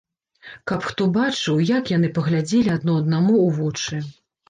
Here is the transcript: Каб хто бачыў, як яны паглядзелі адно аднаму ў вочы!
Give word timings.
Каб 0.71 0.87
хто 0.91 1.07
бачыў, 1.19 1.61
як 1.73 1.93
яны 1.97 2.11
паглядзелі 2.17 2.69
адно 2.79 2.99
аднаму 3.05 3.33
ў 3.47 3.63
вочы! 3.63 4.07